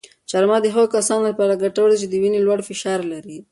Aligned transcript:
چهارمغز 0.29 0.61
د 0.63 0.67
هغو 0.75 0.93
کسانو 0.95 1.27
لپاره 1.29 1.59
ګټور 1.63 1.87
دي 1.91 1.97
چې 2.01 2.07
د 2.09 2.13
وینې 2.21 2.39
لوړ 2.45 2.59
فشار 2.69 2.99
لري. 3.13 3.37